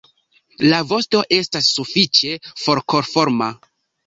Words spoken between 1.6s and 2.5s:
sufiĉe